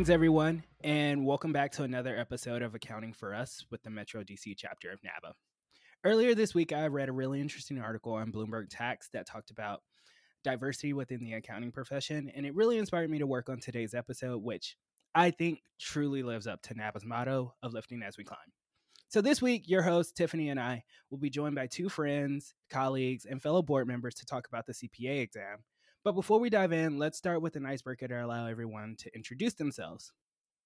[0.00, 4.24] Greetings, everyone, and welcome back to another episode of Accounting for Us with the Metro
[4.24, 5.34] DC chapter of NABA.
[6.04, 9.82] Earlier this week, I read a really interesting article on Bloomberg Tax that talked about
[10.42, 14.42] diversity within the accounting profession, and it really inspired me to work on today's episode,
[14.42, 14.78] which
[15.14, 18.38] I think truly lives up to NABA's motto of lifting as we climb.
[19.08, 23.26] So, this week, your host, Tiffany, and I will be joined by two friends, colleagues,
[23.26, 25.58] and fellow board members to talk about the CPA exam.
[26.02, 29.54] But before we dive in, let's start with an icebreaker to allow everyone to introduce
[29.54, 30.12] themselves.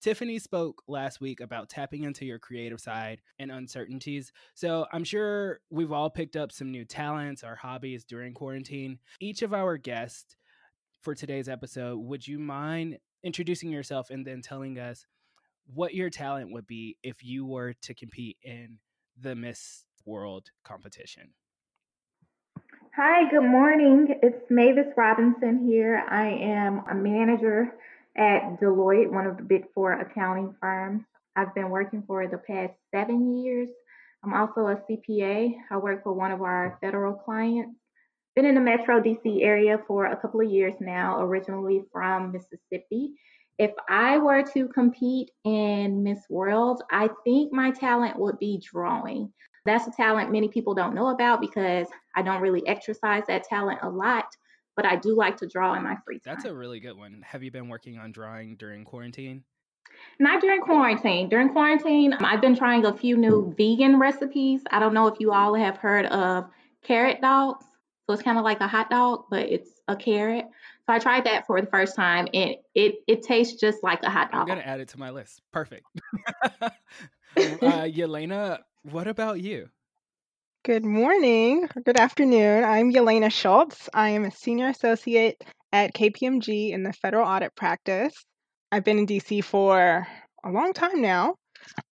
[0.00, 4.30] Tiffany spoke last week about tapping into your creative side and uncertainties.
[4.54, 8.98] So I'm sure we've all picked up some new talents or hobbies during quarantine.
[9.18, 10.36] Each of our guests
[11.00, 15.04] for today's episode, would you mind introducing yourself and then telling us
[15.66, 18.78] what your talent would be if you were to compete in
[19.20, 21.30] the Miss World competition?
[22.96, 24.06] Hi, good morning.
[24.22, 26.04] It's Mavis Robinson here.
[26.08, 27.74] I am a manager
[28.16, 31.02] at Deloitte, one of the big four accounting firms.
[31.34, 33.68] I've been working for the past seven years.
[34.22, 35.54] I'm also a CPA.
[35.72, 37.76] I work for one of our federal clients.
[38.36, 43.14] Been in the Metro DC area for a couple of years now, originally from Mississippi.
[43.58, 49.32] If I were to compete in Miss World, I think my talent would be drawing.
[49.64, 53.80] That's a talent many people don't know about because I don't really exercise that talent
[53.82, 54.26] a lot,
[54.76, 56.34] but I do like to draw in my free time.
[56.34, 57.22] That's a really good one.
[57.26, 59.44] Have you been working on drawing during quarantine?
[60.18, 61.28] Not during quarantine.
[61.28, 64.62] During quarantine, I've been trying a few new vegan recipes.
[64.70, 66.46] I don't know if you all have heard of
[66.82, 67.64] carrot dogs.
[68.06, 70.44] So it's kind of like a hot dog, but it's a carrot.
[70.86, 74.10] So I tried that for the first time and it it tastes just like a
[74.10, 74.42] hot dog.
[74.42, 75.40] I'm gonna add it to my list.
[75.52, 75.86] Perfect.
[76.62, 76.70] uh,
[77.36, 78.58] Yelena,
[78.90, 79.68] what about you?
[80.64, 82.64] Good morning, good afternoon.
[82.64, 83.88] I'm Yelena Schultz.
[83.92, 88.14] I am a senior associate at KPMG in the federal audit practice.
[88.70, 90.06] I've been in DC for
[90.44, 91.34] a long time now.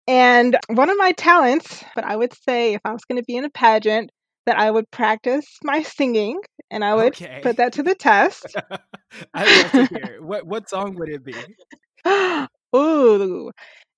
[0.08, 3.36] And one of my talents, but I would say if I was going to be
[3.36, 4.12] in a pageant,
[4.48, 6.40] that I would practice my singing
[6.72, 7.40] and I would okay.
[7.44, 8.48] put that to the test.
[9.34, 10.18] I love to hear.
[10.22, 11.36] What what song would it be?
[12.76, 13.52] Ooh,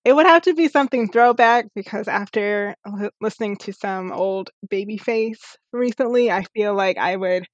[0.04, 2.76] it would have to be something throwback because after
[3.20, 5.40] listening to some old Babyface
[5.72, 7.46] recently, I feel like I would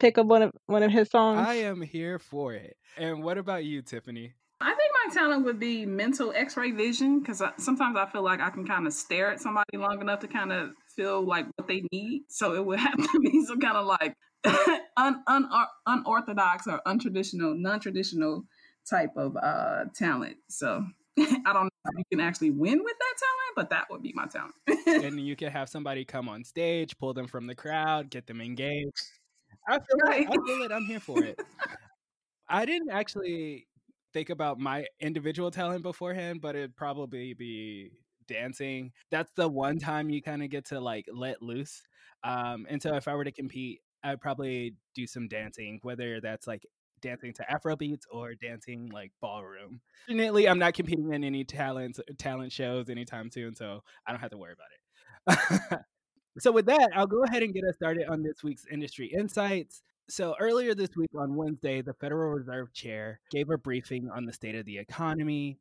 [0.00, 1.46] pick up one of one of his songs.
[1.46, 2.76] I am here for it.
[2.96, 4.34] And what about you, Tiffany?
[4.60, 8.50] I think my talent would be mental X-ray vision because sometimes I feel like I
[8.50, 11.82] can kind of stare at somebody long enough to kind of feel like what they
[11.90, 12.22] need.
[12.28, 14.14] So it would have to be some kind of like
[14.96, 15.48] un, un,
[15.86, 18.44] unorthodox or untraditional, non-traditional
[18.88, 20.36] type of uh, talent.
[20.48, 20.84] So
[21.18, 24.12] I don't know if you can actually win with that talent, but that would be
[24.14, 24.54] my talent.
[25.04, 28.40] and you can have somebody come on stage, pull them from the crowd, get them
[28.40, 28.92] engaged.
[29.68, 30.22] I feel right.
[30.22, 30.28] it.
[30.28, 30.72] I feel it.
[30.72, 31.40] I'm here for it.
[32.48, 33.66] I didn't actually
[34.12, 37.90] think about my individual talent beforehand, but it'd probably be
[38.28, 38.92] dancing.
[39.10, 41.82] That's the one time you kind of get to like let loose.
[42.24, 46.46] Um, and so if I were to compete, I'd probably do some dancing, whether that's
[46.46, 46.66] like
[47.02, 49.80] dancing to Afro beats or dancing like ballroom.
[50.06, 54.20] Fortunately, I'm not competing in any talent uh, talent shows anytime soon, so I don't
[54.20, 55.36] have to worry about
[55.72, 55.80] it.
[56.38, 59.82] so with that, I'll go ahead and get us started on this week's industry insights.
[60.08, 64.32] So earlier this week on Wednesday, the Federal Reserve Chair gave a briefing on the
[64.32, 65.58] state of the economy.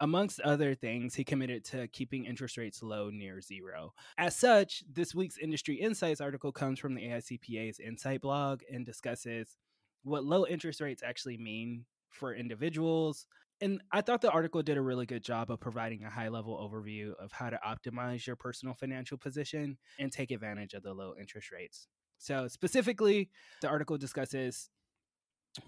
[0.00, 3.94] Amongst other things, he committed to keeping interest rates low near zero.
[4.18, 9.56] As such, this week's Industry Insights article comes from the AICPA's Insight blog and discusses
[10.04, 13.26] what low interest rates actually mean for individuals.
[13.60, 16.56] And I thought the article did a really good job of providing a high level
[16.56, 21.14] overview of how to optimize your personal financial position and take advantage of the low
[21.18, 21.88] interest rates.
[22.18, 24.70] So, specifically, the article discusses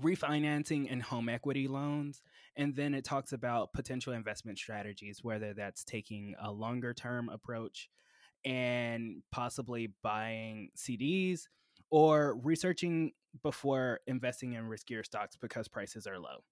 [0.02, 2.22] refinancing and home equity loans.
[2.56, 7.88] And then it talks about potential investment strategies, whether that's taking a longer term approach
[8.44, 11.42] and possibly buying CDs
[11.90, 16.44] or researching before investing in riskier stocks because prices are low.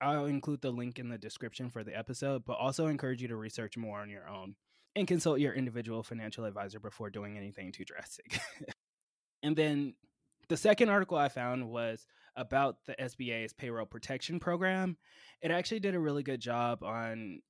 [0.00, 3.36] I'll include the link in the description for the episode, but also encourage you to
[3.36, 4.54] research more on your own
[4.94, 8.40] and consult your individual financial advisor before doing anything too drastic.
[9.42, 9.94] and then
[10.48, 12.06] the second article I found was
[12.36, 14.96] about the SBA's payroll protection program.
[15.42, 17.40] It actually did a really good job on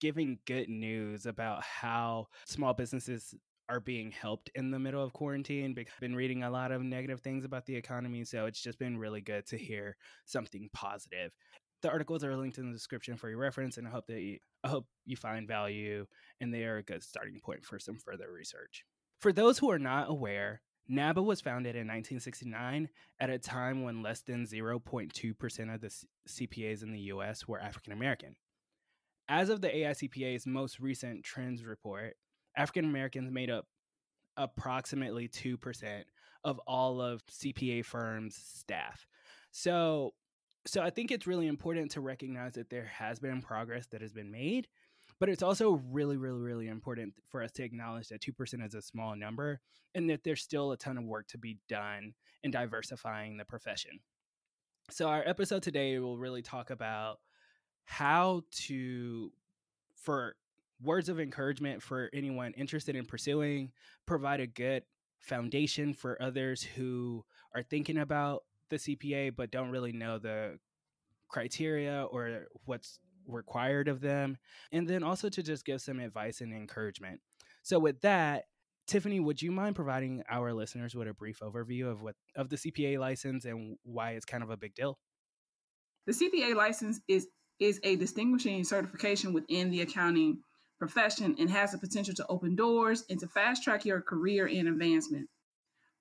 [0.00, 3.34] giving good news about how small businesses
[3.68, 6.82] are being helped in the middle of quarantine because I've been reading a lot of
[6.82, 8.24] negative things about the economy.
[8.24, 9.96] So it's just been really good to hear
[10.26, 11.32] something positive.
[11.82, 14.38] The articles are linked in the description for your reference, and I hope that you,
[14.62, 16.06] I hope you find value
[16.40, 18.84] and they are a good starting point for some further research.
[19.20, 22.88] For those who are not aware, NABA was founded in 1969
[23.20, 25.90] at a time when less than 0.2% of the
[26.28, 28.36] CPAs in the US were African American.
[29.28, 32.16] As of the AICPA's most recent trends report,
[32.56, 33.66] African Americans made up
[34.36, 36.02] approximately 2%
[36.44, 39.06] of all of CPA firms' staff.
[39.50, 40.14] So
[40.66, 44.12] so I think it's really important to recognize that there has been progress that has
[44.12, 44.66] been made,
[45.20, 48.80] but it's also really, really, really important for us to acknowledge that 2% is a
[48.80, 49.60] small number
[49.94, 54.00] and that there's still a ton of work to be done in diversifying the profession.
[54.90, 57.18] So, our episode today will really talk about
[57.84, 59.32] how to,
[59.96, 60.36] for
[60.82, 63.72] words of encouragement for anyone interested in pursuing,
[64.06, 64.82] provide a good
[65.20, 67.24] foundation for others who
[67.54, 70.58] are thinking about the CPA but don't really know the
[71.28, 74.36] criteria or what's required of them,
[74.72, 77.20] and then also to just give some advice and encouragement.
[77.62, 78.44] So, with that,
[78.86, 82.56] Tiffany, would you mind providing our listeners with a brief overview of what of the
[82.56, 84.98] CPA license and why it's kind of a big deal?
[86.06, 87.28] The CPA license is
[87.60, 90.40] is a distinguishing certification within the accounting
[90.78, 94.68] profession and has the potential to open doors and to fast track your career and
[94.68, 95.28] advancement.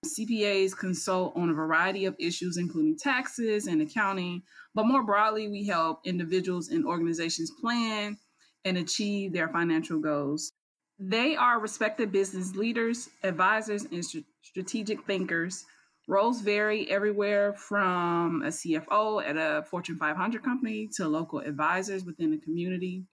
[0.06, 4.44] CPAs consult on a variety of issues, including taxes and accounting,
[4.76, 8.18] but more broadly, we help individuals and organizations plan
[8.66, 10.52] and achieve their financial goals.
[11.00, 14.04] They are respected business leaders, advisors, and
[14.42, 15.66] strategic thinkers.
[16.08, 22.32] Roles vary everywhere from a CFO at a Fortune 500 company to local advisors within
[22.32, 23.06] the community.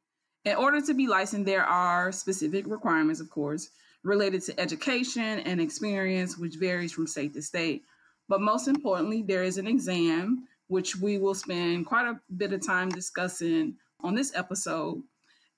[0.44, 3.70] In order to be licensed, there are specific requirements, of course
[4.02, 7.82] related to education and experience, which varies from state to state.
[8.28, 12.64] But most importantly, there is an exam, which we will spend quite a bit of
[12.64, 15.02] time discussing on this episode.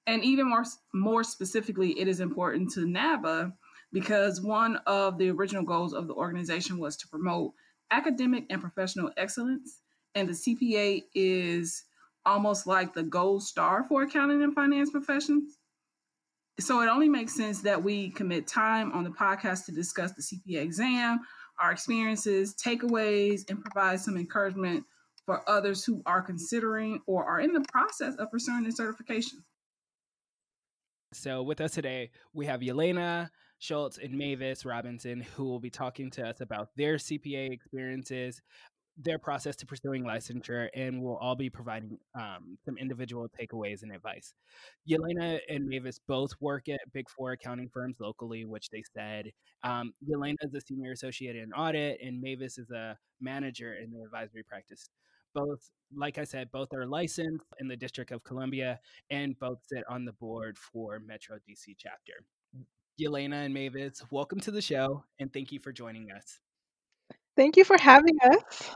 [0.07, 3.53] And even more, more specifically, it is important to NABA
[3.93, 7.53] because one of the original goals of the organization was to promote
[7.91, 9.81] academic and professional excellence.
[10.15, 11.85] And the CPA is
[12.25, 15.59] almost like the gold star for accounting and finance professions.
[16.61, 20.23] So it only makes sense that we commit time on the podcast to discuss the
[20.23, 21.21] CPA exam,
[21.61, 24.85] our experiences, takeaways, and provide some encouragement
[25.25, 29.43] for others who are considering or are in the process of pursuing the certification.
[31.15, 33.29] So, with us today, we have Yelena
[33.59, 38.43] Schultz and Mavis Robinson, who will be talking to us about their CPA experiences,
[38.97, 43.93] their process to pursuing licensure, and we'll all be providing um, some individual takeaways and
[43.93, 44.35] advice.
[44.89, 49.31] Yelena and Mavis both work at Big Four accounting firms locally, which they said.
[49.65, 54.03] Um, Yelena is a senior associate in audit, and Mavis is a manager in the
[54.03, 54.89] advisory practice.
[55.35, 58.79] Both, like I said, both are licensed in the District of Columbia,
[59.11, 62.13] and both sit on the board for Metro DC chapter.
[63.01, 66.41] Yelena and Mavis, welcome to the show, and thank you for joining us.
[67.37, 68.75] Thank you for having us.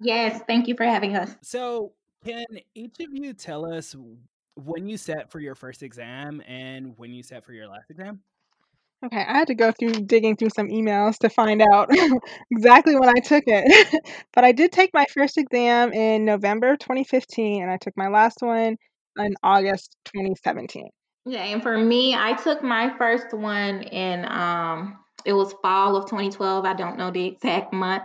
[0.00, 1.34] Yes, thank you for having us.
[1.42, 1.92] So,
[2.24, 2.44] can
[2.74, 3.94] each of you tell us
[4.54, 8.20] when you set for your first exam and when you set for your last exam?
[9.04, 11.90] Okay, I had to go through digging through some emails to find out
[12.50, 14.02] exactly when I took it.
[14.34, 18.38] but I did take my first exam in November 2015 and I took my last
[18.40, 18.76] one
[19.18, 20.88] in August 2017.
[21.26, 26.06] Yeah, and for me, I took my first one in um it was fall of
[26.06, 26.64] 2012.
[26.64, 28.04] I don't know the exact month.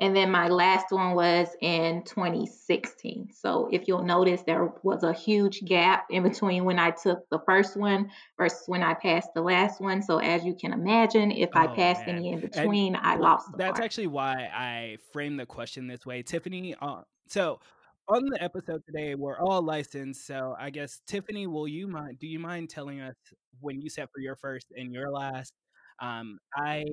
[0.00, 3.28] And then my last one was in 2016.
[3.32, 7.38] So if you'll notice, there was a huge gap in between when I took the
[7.40, 10.00] first one versus when I passed the last one.
[10.00, 12.16] So as you can imagine, if I oh, passed man.
[12.16, 13.48] any in between, and, I lost.
[13.58, 13.84] that's part.
[13.84, 16.74] actually why I framed the question this way, Tiffany.
[16.80, 17.60] Uh, so
[18.08, 20.26] on the episode today, we're all licensed.
[20.26, 22.18] So I guess Tiffany, will you mind?
[22.18, 23.16] Do you mind telling us
[23.60, 25.52] when you set for your first and your last?
[26.00, 26.84] Um, I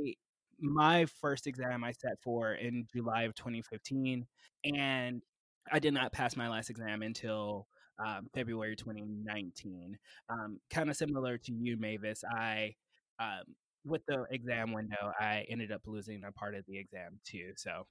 [0.60, 4.26] my first exam I set for in July of 2015,
[4.66, 5.22] and
[5.72, 7.68] I did not pass my last exam until
[8.06, 9.98] um, February 2019.
[10.30, 12.24] Um, kind of similar to you, Mavis.
[12.30, 12.76] I
[13.20, 13.44] um,
[13.86, 17.52] with the exam window, I ended up losing a part of the exam too.
[17.56, 17.86] So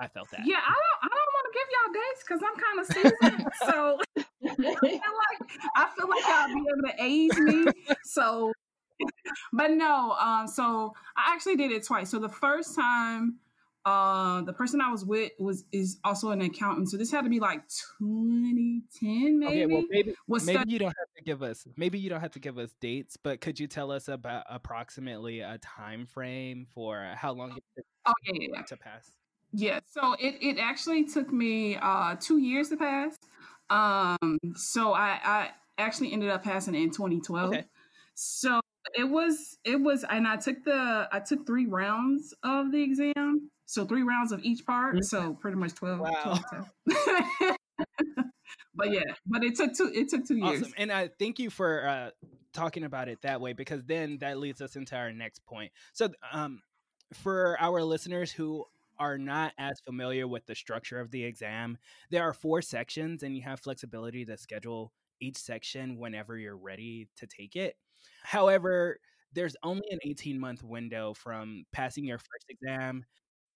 [0.00, 0.40] I felt that.
[0.44, 0.98] Yeah, I don't.
[1.02, 3.48] I don't want to give y'all dates because I'm kind of seasoned.
[3.66, 3.98] so
[4.46, 7.66] I feel like I feel like I'll be able to age me.
[8.04, 8.52] So
[9.52, 12.10] but no, um, so I actually did it twice.
[12.10, 13.38] So the first time,
[13.84, 16.90] uh, the person I was with was is also an accountant.
[16.90, 17.62] So this had to be like
[17.98, 19.64] 2010, maybe.
[19.64, 22.32] Okay, well, maybe was maybe you don't have to give us maybe you don't have
[22.32, 27.12] to give us dates, but could you tell us about approximately a time frame for
[27.14, 28.62] how long it took oh, yeah, yeah.
[28.62, 29.10] to pass?
[29.52, 33.18] Yeah, so it it actually took me uh two years to pass.
[33.68, 37.50] Um, so I I actually ended up passing in 2012.
[37.50, 37.64] Okay.
[38.14, 38.60] So
[38.94, 43.50] it was it was and I took the I took three rounds of the exam.
[43.66, 44.94] So three rounds of each part.
[44.94, 45.02] Mm-hmm.
[45.02, 46.38] So pretty much 12, wow.
[46.86, 47.56] 12
[48.74, 50.62] but yeah, but it took two it took two years.
[50.62, 50.74] Awesome.
[50.76, 52.10] And I thank you for uh
[52.52, 55.72] talking about it that way because then that leads us into our next point.
[55.92, 56.62] So um
[57.12, 58.64] for our listeners who
[58.98, 61.78] are not as familiar with the structure of the exam,
[62.10, 67.08] there are four sections and you have flexibility to schedule each section whenever you're ready
[67.16, 67.76] to take it.
[68.22, 68.98] However,
[69.32, 73.04] there's only an 18 month window from passing your first exam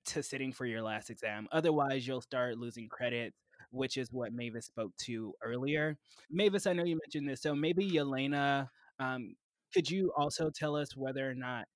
[0.07, 1.49] to sitting for your last exam.
[1.53, 3.35] Otherwise, you'll start losing credit,
[3.71, 5.97] which is what Mavis spoke to earlier.
[6.31, 9.35] Mavis, I know you mentioned this, so maybe Yelena, um,
[9.75, 11.67] could you also tell us whether or not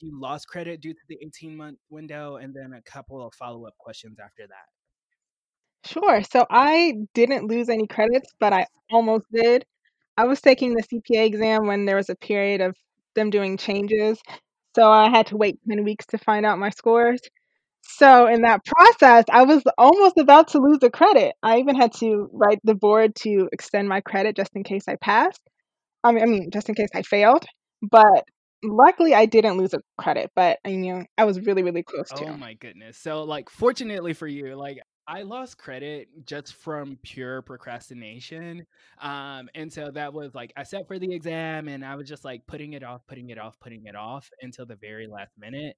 [0.00, 3.66] you lost credit due to the 18 month window and then a couple of follow
[3.66, 4.66] up questions after that?
[5.84, 6.22] Sure.
[6.22, 9.64] So I didn't lose any credits, but I almost did.
[10.16, 12.76] I was taking the CPA exam when there was a period of
[13.14, 14.20] them doing changes.
[14.74, 17.20] So I had to wait 10 weeks to find out my scores.
[17.82, 21.34] So in that process, I was almost about to lose a credit.
[21.42, 24.96] I even had to write the board to extend my credit just in case I
[24.96, 25.42] passed.
[26.04, 27.44] I mean, I mean just in case I failed.
[27.82, 28.24] But
[28.62, 32.26] luckily I didn't lose a credit, but I mean I was really, really close to.
[32.26, 32.96] Oh my goodness.
[32.98, 34.78] So like fortunately for you, like
[35.12, 38.66] I lost credit just from pure procrastination.
[38.98, 42.24] Um, and so that was like I sat for the exam and I was just
[42.24, 45.76] like putting it off, putting it off, putting it off until the very last minute.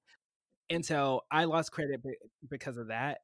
[0.71, 2.01] And so I lost credit
[2.49, 3.19] because of that.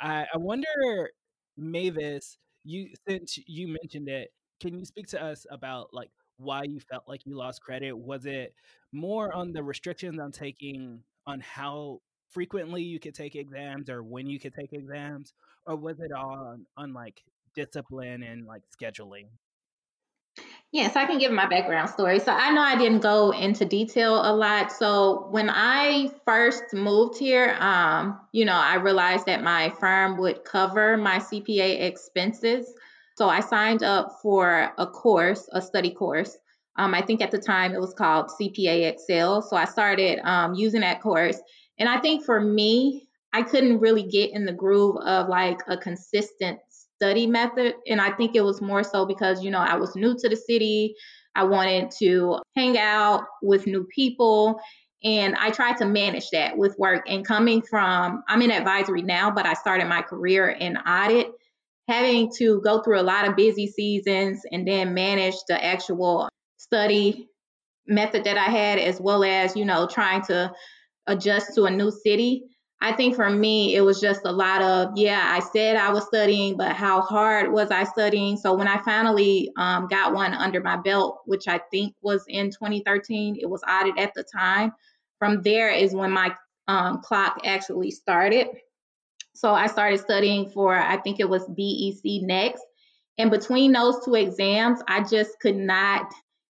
[0.00, 1.10] I, I wonder,
[1.58, 4.30] Mavis, you since you mentioned it,
[4.62, 7.92] can you speak to us about like why you felt like you lost credit?
[7.92, 8.54] Was it
[8.92, 12.00] more on the restrictions on taking on how
[12.30, 15.34] frequently you could take exams or when you could take exams
[15.66, 17.22] or was it on on like
[17.54, 19.26] discipline and like scheduling
[20.72, 22.20] Yes, I can give my background story.
[22.20, 24.70] So I know I didn't go into detail a lot.
[24.70, 30.44] So when I first moved here, um, you know, I realized that my firm would
[30.44, 32.72] cover my CPA expenses.
[33.16, 36.38] So I signed up for a course, a study course.
[36.76, 39.42] Um, I think at the time it was called CPA Excel.
[39.42, 41.40] So I started um, using that course.
[41.78, 45.76] And I think for me, I couldn't really get in the groove of like a
[45.76, 47.74] consistent study method.
[47.86, 50.36] And I think it was more so because, you know, I was new to the
[50.36, 50.94] city.
[51.34, 54.60] I wanted to hang out with new people.
[55.02, 57.08] And I tried to manage that with work.
[57.08, 61.28] And coming from, I'm in advisory now, but I started my career in audit,
[61.88, 67.28] having to go through a lot of busy seasons and then manage the actual study
[67.86, 70.52] method that I had, as well as, you know, trying to
[71.06, 72.44] adjust to a new city.
[72.82, 76.06] I think for me, it was just a lot of, yeah, I said I was
[76.06, 78.38] studying, but how hard was I studying?
[78.38, 82.50] So when I finally um, got one under my belt, which I think was in
[82.50, 84.72] 2013, it was audit at the time.
[85.18, 86.34] From there is when my
[86.68, 88.48] um, clock actually started.
[89.34, 92.62] So I started studying for, I think it was BEC next.
[93.18, 96.10] And between those two exams, I just could not,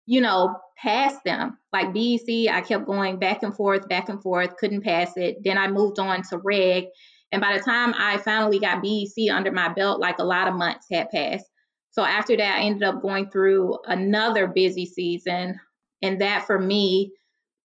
[0.10, 1.56] you know, pass them.
[1.72, 5.44] Like BEC, I kept going back and forth, back and forth, couldn't pass it.
[5.44, 6.86] Then I moved on to reg.
[7.32, 10.56] And by the time I finally got BEC under my belt, like a lot of
[10.56, 11.46] months had passed.
[11.92, 15.60] So after that, I ended up going through another busy season.
[16.02, 17.12] And that for me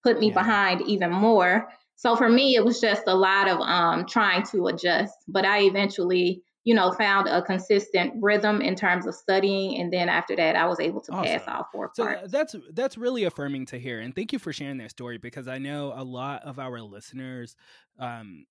[0.04, 0.34] put me yeah.
[0.34, 1.70] behind even more.
[1.96, 5.14] So for me, it was just a lot of um, trying to adjust.
[5.30, 10.10] But I eventually you know, found a consistent rhythm in terms of studying, and then
[10.10, 11.40] after that, I was able to awesome.
[11.40, 12.32] pass all four so parts.
[12.32, 15.58] that's that's really affirming to hear, and thank you for sharing that story because I
[15.58, 17.56] know a lot of our listeners
[18.00, 18.46] um,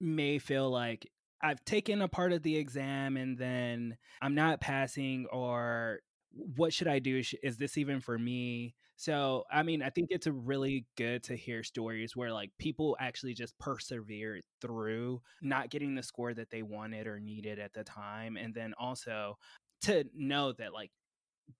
[0.00, 1.10] may feel like
[1.42, 6.88] I've taken a part of the exam and then I'm not passing, or what should
[6.88, 7.22] I do?
[7.42, 8.74] Is this even for me?
[8.96, 13.34] So, I mean, I think it's really good to hear stories where like people actually
[13.34, 18.36] just persevere through not getting the score that they wanted or needed at the time.
[18.38, 19.36] And then also
[19.82, 20.90] to know that like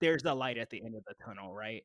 [0.01, 1.83] there's a light at the end of the tunnel, right?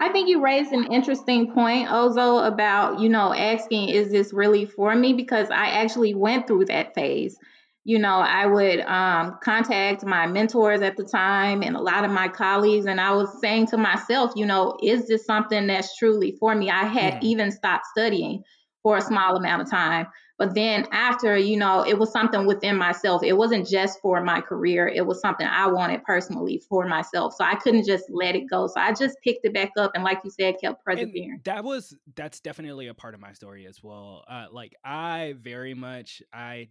[0.00, 4.64] I think you raised an interesting point, Ozo, about, you know, asking, is this really
[4.64, 5.12] for me?
[5.12, 7.36] Because I actually went through that phase
[7.84, 12.10] you know, I would um, contact my mentors at the time and a lot of
[12.10, 16.36] my colleagues, and I was saying to myself, you know, is this something that's truly
[16.38, 16.70] for me?
[16.70, 17.26] I had mm-hmm.
[17.26, 18.44] even stopped studying
[18.82, 20.06] for a small amount of time.
[20.38, 23.22] But then after, you know, it was something within myself.
[23.22, 27.34] It wasn't just for my career, it was something I wanted personally for myself.
[27.34, 28.66] So I couldn't just let it go.
[28.66, 31.32] So I just picked it back up and, like you said, kept persevering.
[31.34, 34.24] And that was, that's definitely a part of my story as well.
[34.28, 36.70] Uh, like, I very much, I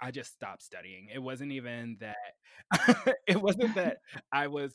[0.00, 1.08] I just stopped studying.
[1.12, 3.98] It wasn't even that it wasn't that
[4.32, 4.74] I was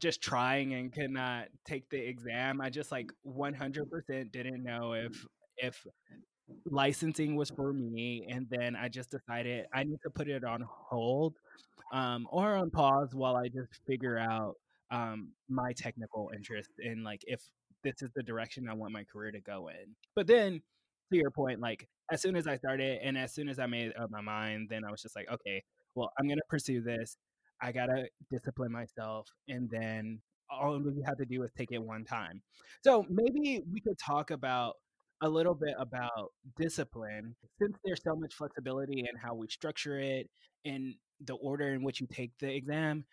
[0.00, 2.60] just trying and could not take the exam.
[2.60, 5.26] I just like 100% didn't know if
[5.58, 5.86] if
[6.66, 10.64] licensing was for me and then I just decided I need to put it on
[10.68, 11.36] hold
[11.92, 14.56] um, or on pause while I just figure out
[14.90, 17.42] um, my technical interest in like if
[17.82, 19.94] this is the direction I want my career to go in.
[20.14, 20.62] But then
[21.12, 23.92] to your point, like as soon as I started and as soon as I made
[23.98, 25.62] up my mind, then I was just like, okay,
[25.94, 27.16] well, I'm gonna pursue this.
[27.62, 32.04] I gotta discipline myself, and then all we have to do is take it one
[32.04, 32.42] time.
[32.84, 34.74] So maybe we could talk about
[35.22, 40.28] a little bit about discipline since there's so much flexibility in how we structure it
[40.64, 43.04] and the order in which you take the exam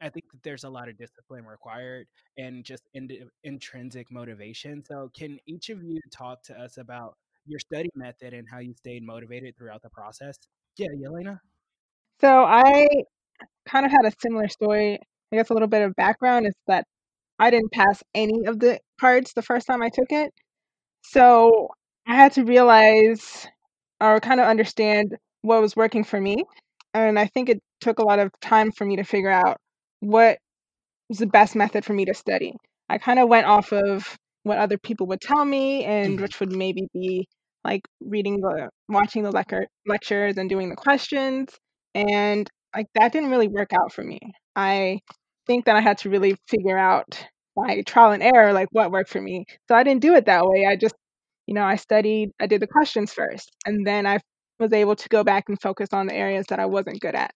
[0.00, 2.06] I think that there's a lot of discipline required
[2.36, 3.08] and just in,
[3.44, 4.84] intrinsic motivation.
[4.84, 8.74] So, can each of you talk to us about your study method and how you
[8.74, 10.36] stayed motivated throughout the process?
[10.76, 11.38] Yeah, Yelena.
[12.20, 12.86] So, I
[13.66, 14.98] kind of had a similar story.
[15.32, 16.84] I guess a little bit of background is that
[17.38, 20.32] I didn't pass any of the parts the first time I took it.
[21.02, 21.68] So,
[22.06, 23.46] I had to realize
[24.00, 26.44] or kind of understand what was working for me.
[26.94, 29.58] And I think it took a lot of time for me to figure out
[30.00, 30.38] what
[31.08, 32.54] was the best method for me to study.
[32.88, 36.22] I kind of went off of what other people would tell me, and mm.
[36.22, 37.26] which would maybe be
[37.64, 41.48] like reading the, watching the lecture, lectures, and doing the questions.
[41.94, 44.20] And like that didn't really work out for me.
[44.54, 45.00] I
[45.46, 49.10] think that I had to really figure out by trial and error, like what worked
[49.10, 49.44] for me.
[49.68, 50.66] So I didn't do it that way.
[50.66, 50.94] I just,
[51.46, 54.18] you know, I studied, I did the questions first, and then I
[54.58, 57.32] was able to go back and focus on the areas that I wasn't good at.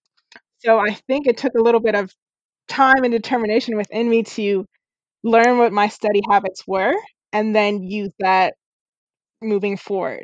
[0.59, 2.11] So I think it took a little bit of
[2.67, 4.65] time and determination within me to
[5.23, 6.93] learn what my study habits were
[7.33, 8.53] and then use that
[9.41, 10.23] moving forward.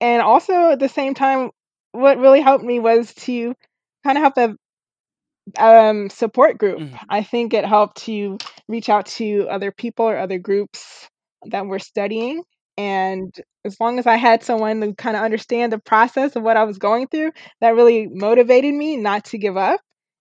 [0.00, 1.50] And also at the same time,
[1.92, 3.54] what really helped me was to
[4.04, 4.56] kind of have a
[5.58, 6.78] um, support group.
[6.78, 6.98] Mm.
[7.08, 11.08] I think it helped to reach out to other people or other groups
[11.46, 12.42] that were studying.
[12.76, 16.56] And as long as I had someone to kind of understand the process of what
[16.56, 19.80] I was going through, that really motivated me not to give up.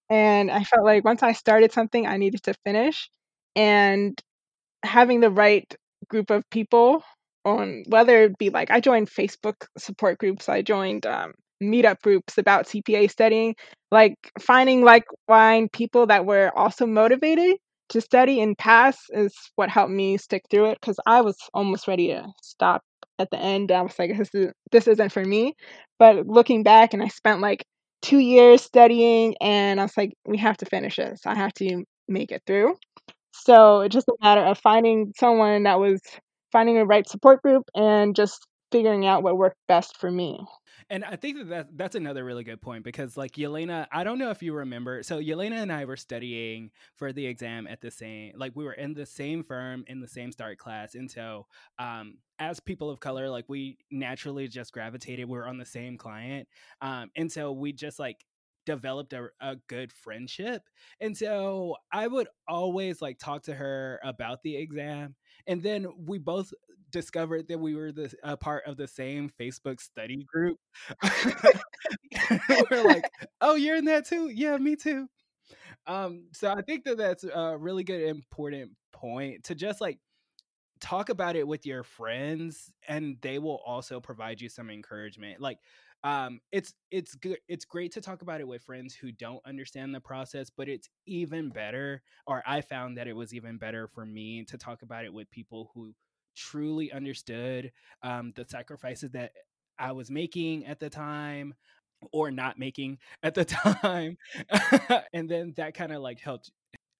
[0.09, 3.09] And I felt like once I started something, I needed to finish.
[3.59, 4.17] And
[4.83, 5.75] having the right
[6.09, 7.03] group of people
[7.43, 12.37] on whether it be like I joined Facebook support groups, I joined um, meetup groups
[12.37, 13.55] about CPA studying,
[13.91, 17.57] like finding like find people that were also motivated
[17.89, 21.87] to study and pass is what helped me stick through it because I was almost
[21.87, 22.81] ready to stop
[23.17, 23.73] at the end.
[23.73, 25.55] I was like, this is this isn't for me.
[25.99, 27.65] But looking back, and I spent like
[28.01, 31.21] two years studying, and I was like, we have to finish this.
[31.25, 32.75] I have to make it through.
[33.31, 36.01] So it's just a matter of finding someone that was
[36.51, 40.39] finding a right support group and just figuring out what worked best for me.
[40.91, 44.17] And I think that, that that's another really good point because, like Yelena, I don't
[44.17, 45.03] know if you remember.
[45.03, 48.73] So Yelena and I were studying for the exam at the same, like we were
[48.73, 51.45] in the same firm in the same start class, and so
[51.77, 55.29] um, as people of color, like we naturally just gravitated.
[55.29, 56.47] We are on the same client,
[56.81, 58.25] um, and so we just like
[58.69, 60.61] developed a, a good friendship.
[61.01, 65.15] And so I would always like talk to her about the exam.
[65.47, 66.53] And then we both
[66.91, 70.57] discovered that we were the a part of the same Facebook study group.
[72.69, 73.09] we're like,
[73.41, 74.29] "Oh, you're in that too?
[74.29, 75.07] Yeah, me too."
[75.87, 79.97] Um, so I think that that's a really good, important point to just like
[80.79, 85.41] talk about it with your friends, and they will also provide you some encouragement.
[85.41, 85.57] Like,
[86.03, 87.39] um, it's it's good.
[87.47, 90.87] It's great to talk about it with friends who don't understand the process, but it's
[91.05, 95.05] even better, or I found that it was even better for me to talk about
[95.05, 95.93] it with people who
[96.35, 99.33] truly understood um, the sacrifices that
[99.77, 101.53] I was making at the time
[102.13, 104.17] or not making at the time.
[105.13, 106.51] and then that kind of like helped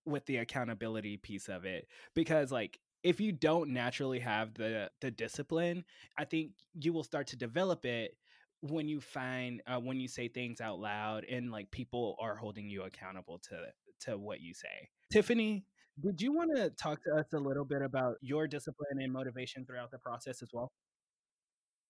[0.05, 5.12] with the accountability piece of it because like if you don't naturally have the the
[5.12, 5.85] discipline,
[6.17, 8.15] I think you will start to develop it
[8.62, 12.69] when you find uh, when you say things out loud and like people are holding
[12.69, 13.58] you accountable to
[14.02, 14.89] to what you say.
[15.12, 15.65] Tiffany,
[16.00, 19.65] did you want to talk to us a little bit about your discipline and motivation
[19.65, 20.72] throughout the process as well?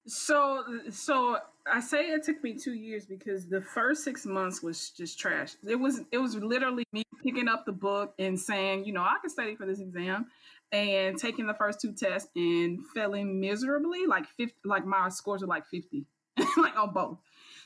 [0.08, 1.38] So, so
[1.72, 5.56] I say it took me two years because the first six months was just trash.
[5.68, 9.18] It was, it was literally me picking up the book and saying, you know, I
[9.22, 10.28] can study for this exam,
[10.72, 14.08] and taking the first two tests and failing miserably.
[14.08, 16.06] Like fifty, like my scores were like fifty,
[16.58, 17.18] like on both.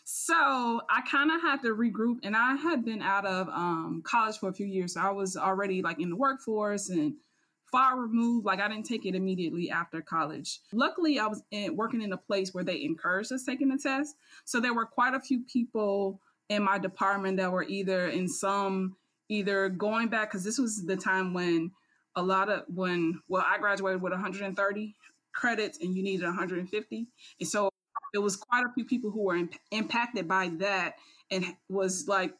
[0.05, 4.37] So I kind of had to regroup, and I had been out of um, college
[4.37, 4.95] for a few years.
[4.95, 7.13] So I was already like in the workforce and
[7.71, 8.45] far removed.
[8.45, 10.59] Like I didn't take it immediately after college.
[10.73, 14.15] Luckily, I was in, working in a place where they encouraged us taking the test.
[14.45, 18.95] So there were quite a few people in my department that were either in some
[19.29, 21.71] either going back because this was the time when
[22.15, 24.95] a lot of when well I graduated with 130
[25.33, 27.07] credits and you needed 150,
[27.39, 27.72] and so
[28.13, 30.95] it was quite a few people who were imp- impacted by that
[31.31, 32.33] and was like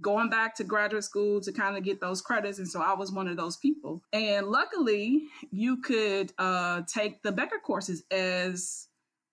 [0.00, 3.12] going back to graduate school to kind of get those credits and so i was
[3.12, 4.02] one of those people.
[4.12, 8.88] And luckily you could uh, take the becker courses as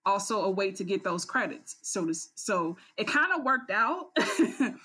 [0.05, 4.07] also a way to get those credits so to, so it kind of worked out.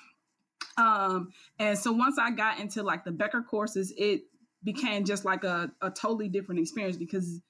[0.77, 4.23] Um and so once i got into like the becker courses it
[4.65, 7.41] became just like a, a totally different experience because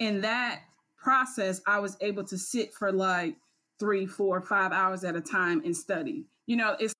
[0.00, 0.62] in that
[1.00, 3.36] process i was able to sit for like
[3.78, 6.94] three four five hours at a time and study you know it's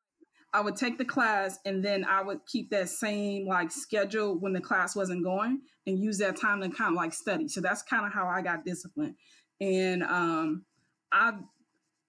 [0.53, 4.53] I would take the class and then I would keep that same like schedule when
[4.53, 7.47] the class wasn't going and use that time to kind of like study.
[7.47, 9.15] So that's kind of how I got disciplined.
[9.61, 10.65] And um
[11.13, 11.35] I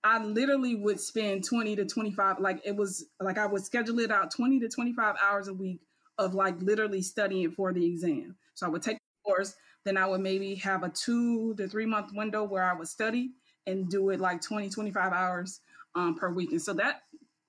[0.03, 4.11] I literally would spend 20 to 25 like it was like I would schedule it
[4.11, 5.81] out 20 to 25 hours a week
[6.17, 8.35] of like literally studying for the exam.
[8.55, 9.53] So I would take the course,
[9.85, 13.31] then I would maybe have a 2 to 3 month window where I would study
[13.67, 15.59] and do it like 20 25 hours
[15.95, 16.51] um, per week.
[16.51, 17.03] And so that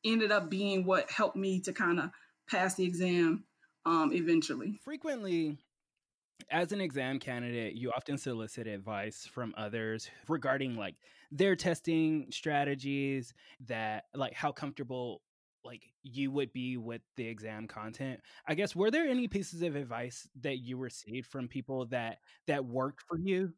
[0.04, 2.10] ended up being what helped me to kind of
[2.50, 3.44] pass the exam
[3.86, 4.80] um, eventually.
[4.84, 5.58] Frequently,
[6.50, 10.96] as an exam candidate, you often solicit advice from others regarding like
[11.30, 13.32] their testing strategies
[13.66, 15.22] that like how comfortable
[15.64, 18.20] like you would be with the exam content.
[18.46, 22.64] I guess were there any pieces of advice that you received from people that that
[22.64, 23.52] worked for you?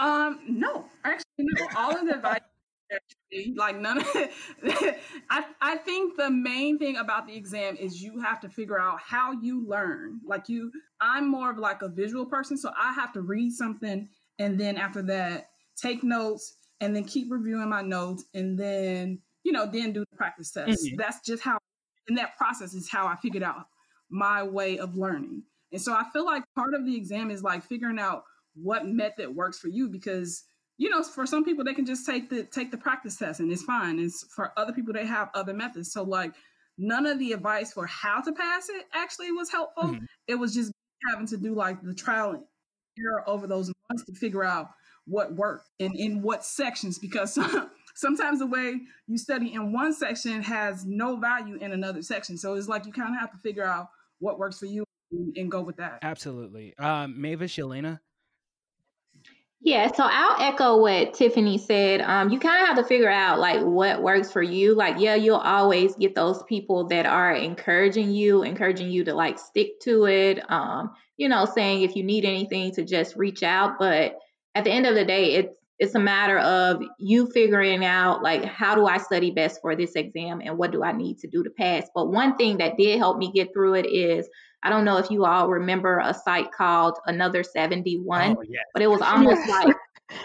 [0.00, 1.66] Um no, actually no.
[1.76, 2.40] All of the advice
[2.92, 3.54] actually.
[3.56, 4.32] Like none of it.
[5.30, 9.00] I, I think the main thing about the exam is you have to figure out
[9.00, 10.20] how you learn.
[10.24, 14.08] Like you, I'm more of like a visual person, so I have to read something
[14.38, 19.52] and then after that take notes and then keep reviewing my notes and then you
[19.52, 20.84] know then do the practice test.
[20.84, 20.96] Mm-hmm.
[20.96, 21.58] That's just how.
[22.08, 23.66] And that process is how I figured out
[24.10, 25.42] my way of learning.
[25.72, 29.34] And so I feel like part of the exam is like figuring out what method
[29.34, 30.44] works for you because
[30.76, 33.50] you know, for some people they can just take the take the practice test and
[33.52, 33.98] it's fine.
[33.98, 35.92] It's for other people they have other methods.
[35.92, 36.32] So like
[36.78, 39.84] none of the advice for how to pass it actually was helpful.
[39.84, 40.04] Mm-hmm.
[40.26, 40.72] It was just
[41.10, 42.42] having to do like the trial and
[42.98, 44.70] error over those months to figure out
[45.06, 47.38] what worked and in what sections because
[47.94, 52.36] sometimes the way you study in one section has no value in another section.
[52.36, 55.36] So it's like you kind of have to figure out what works for you and,
[55.36, 55.98] and go with that.
[56.02, 56.76] Absolutely.
[56.78, 58.00] Um, Mavis Yelena,
[59.64, 62.02] yeah, so I'll echo what Tiffany said.
[62.02, 64.74] Um, you kind of have to figure out like what works for you.
[64.74, 69.38] Like, yeah, you'll always get those people that are encouraging you, encouraging you to like
[69.38, 70.38] stick to it.
[70.52, 73.78] Um, you know, saying if you need anything to just reach out.
[73.78, 74.18] But
[74.54, 78.44] at the end of the day, it's it's a matter of you figuring out like
[78.44, 81.42] how do I study best for this exam and what do I need to do
[81.42, 81.88] to pass.
[81.94, 84.28] But one thing that did help me get through it is
[84.62, 88.62] I don't know if you all remember a site called Another 71, oh, yes.
[88.72, 89.76] but it was almost like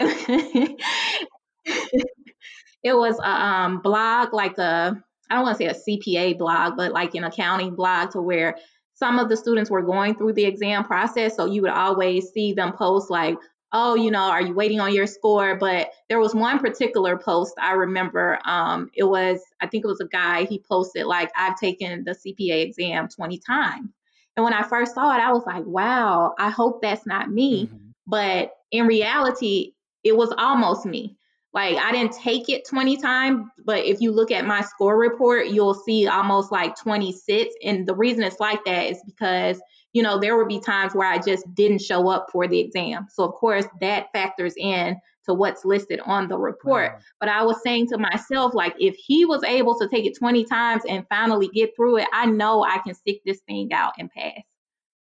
[2.82, 4.96] it was a um, blog, like a,
[5.28, 8.56] I don't want to say a CPA blog, but like an accounting blog to where
[8.94, 11.36] some of the students were going through the exam process.
[11.36, 13.36] So you would always see them post like,
[13.72, 15.56] oh, you know, are you waiting on your score?
[15.56, 18.38] But there was one particular post I remember.
[18.44, 22.12] Um, it was, I think it was a guy, he posted like, I've taken the
[22.12, 23.90] CPA exam 20 times.
[24.36, 27.66] And when I first saw it, I was like, wow, I hope that's not me.
[27.66, 27.76] Mm-hmm.
[28.06, 31.16] But in reality, it was almost me.
[31.52, 35.48] Like I didn't take it 20 times, but if you look at my score report,
[35.48, 37.52] you'll see almost like 26.
[37.64, 39.60] And the reason it's like that is because,
[39.92, 43.06] you know, there would be times where I just didn't show up for the exam.
[43.10, 46.92] So of course that factors in to what's listed on the report.
[46.92, 46.98] Wow.
[47.20, 50.44] But I was saying to myself, like, if he was able to take it 20
[50.44, 54.10] times and finally get through it, I know I can stick this thing out and
[54.10, 54.40] pass.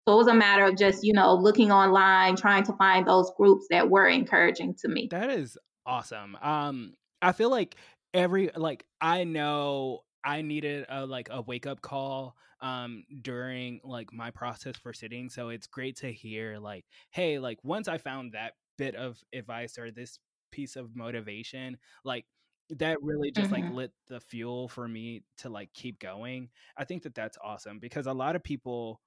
[0.06, 3.30] So it was a matter of just, you know, looking online, trying to find those
[3.36, 5.08] groups that were encouraging to me.
[5.10, 6.36] That is awesome.
[6.42, 7.76] Um, I feel like
[8.12, 14.12] every like I know I needed a like a wake up call um during like
[14.12, 15.28] my process for sitting.
[15.28, 19.78] So it's great to hear like, hey, like once I found that bit of advice
[19.78, 20.18] or this
[20.50, 22.26] piece of motivation like
[22.70, 23.64] that really just mm-hmm.
[23.64, 27.78] like lit the fuel for me to like keep going i think that that's awesome
[27.78, 29.00] because a lot of people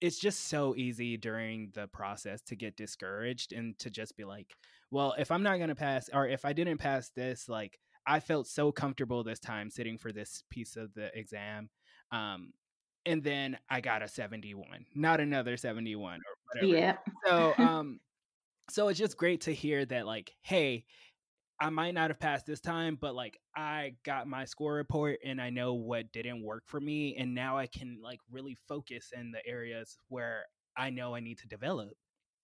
[0.00, 4.54] it's just so easy during the process to get discouraged and to just be like
[4.90, 8.20] well if i'm not going to pass or if i didn't pass this like i
[8.20, 11.68] felt so comfortable this time sitting for this piece of the exam
[12.12, 12.52] um
[13.04, 16.20] and then i got a 71 not another 71 or
[16.62, 18.00] whatever yeah so um
[18.68, 20.84] so it's just great to hear that like hey
[21.58, 25.40] I might not have passed this time, but like I got my score report and
[25.40, 27.16] I know what didn't work for me.
[27.16, 30.44] And now I can like really focus in the areas where
[30.76, 31.94] I know I need to develop.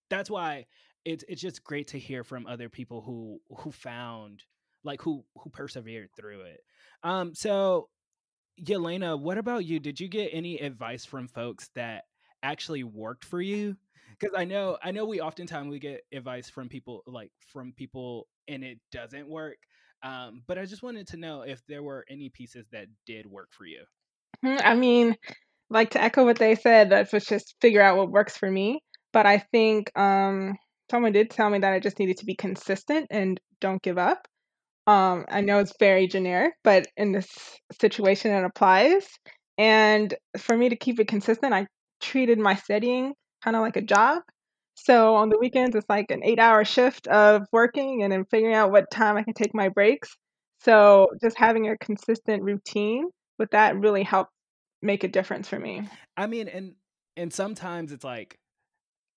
[0.09, 0.67] That's why
[1.05, 4.45] it's it's just great to hear from other people who who found
[4.85, 6.61] like who who persevered through it.
[7.03, 7.89] Um so
[8.61, 9.81] Yelena, what about you?
[9.81, 12.05] Did you get any advice from folks that
[12.43, 13.77] actually worked for you?
[14.19, 18.29] Because I know I know we oftentimes we get advice from people like from people
[18.49, 19.57] and it doesn't work.
[20.03, 23.49] Um, but I just wanted to know if there were any pieces that did work
[23.53, 23.85] for you.
[24.45, 25.17] Mm, I mean,
[25.71, 28.83] like to echo what they said, let's just figure out what works for me.
[29.13, 30.57] But I think um,
[30.91, 34.27] someone did tell me that I just needed to be consistent and don't give up.
[34.87, 37.29] Um, I know it's very generic, but in this
[37.81, 39.07] situation, it applies.
[39.59, 41.67] And for me to keep it consistent, I
[42.01, 43.15] treated my studying
[43.45, 44.23] kind of like a job.
[44.75, 48.55] So on the weekends, it's like an eight hour shift of working and then figuring
[48.55, 50.17] out what time I can take my breaks.
[50.61, 53.05] So just having a consistent routine
[53.39, 54.33] with that really helped
[54.81, 55.89] make a difference for me.
[56.17, 56.75] I mean, and
[57.17, 58.39] and sometimes it's like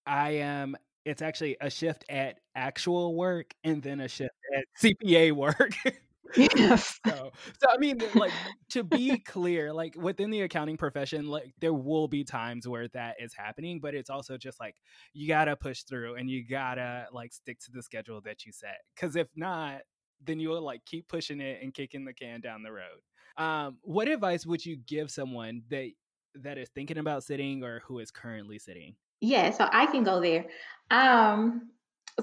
[0.05, 5.31] I am it's actually a shift at actual work and then a shift at CPA
[5.31, 5.71] work.
[6.35, 6.99] Yes.
[7.05, 8.31] so, so I mean, like
[8.69, 13.15] to be clear, like within the accounting profession, like there will be times where that
[13.19, 14.75] is happening, but it's also just like
[15.13, 18.79] you gotta push through and you gotta like stick to the schedule that you set.
[18.95, 19.81] Because if not,
[20.25, 23.01] then you will like keep pushing it and kicking the can down the road.
[23.37, 25.89] Um, what advice would you give someone that
[26.35, 28.95] that is thinking about sitting or who is currently sitting?
[29.25, 30.45] Yeah, so I can go there.
[30.91, 31.69] Um,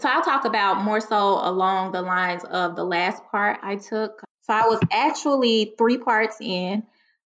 [0.00, 4.22] so I'll talk about more so along the lines of the last part I took.
[4.42, 6.84] So I was actually three parts in,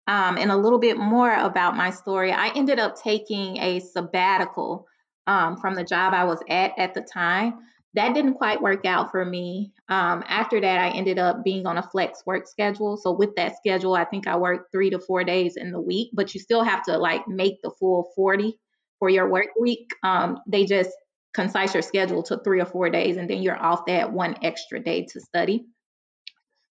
[0.06, 2.32] um, and a little bit more about my story.
[2.32, 4.86] I ended up taking a sabbatical
[5.26, 7.54] um, from the job I was at at the time.
[7.94, 9.72] That didn't quite work out for me.
[9.88, 12.98] Um, after that, I ended up being on a flex work schedule.
[12.98, 16.10] So with that schedule, I think I worked three to four days in the week,
[16.12, 18.58] but you still have to like make the full 40
[19.02, 19.90] for your work week.
[20.04, 20.90] Um, they just
[21.34, 24.78] concise your schedule to three or four days, and then you're off that one extra
[24.78, 25.64] day to study.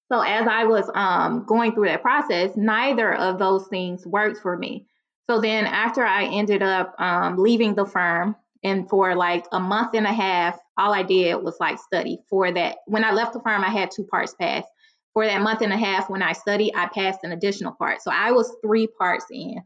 [0.09, 4.57] So as I was um, going through that process, neither of those things worked for
[4.57, 4.87] me.
[5.29, 9.93] So then after I ended up um, leaving the firm, and for like a month
[9.93, 12.77] and a half, all I did was like study for that.
[12.85, 14.69] When I left the firm, I had two parts passed.
[15.11, 18.01] For that month and a half, when I studied, I passed an additional part.
[18.01, 19.61] So I was three parts in.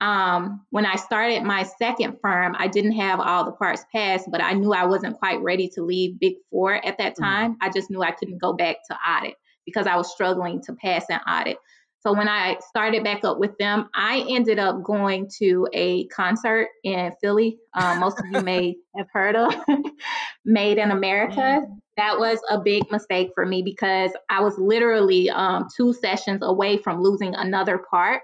[0.00, 4.42] Um, when I started my second firm, I didn't have all the parts passed, but
[4.42, 7.24] I knew I wasn't quite ready to leave Big Four at that mm-hmm.
[7.24, 7.52] time.
[7.52, 7.68] Mm-hmm.
[7.68, 9.34] I just knew I couldn't go back to audit
[9.66, 11.58] because I was struggling to pass an audit.
[12.00, 16.68] So when I started back up with them, I ended up going to a concert
[16.82, 17.58] in Philly.
[17.74, 19.54] Um, most of you may have heard of
[20.46, 21.40] Made in America.
[21.40, 21.74] Mm-hmm.
[21.98, 26.78] That was a big mistake for me because I was literally um, two sessions away
[26.78, 28.22] from losing another part.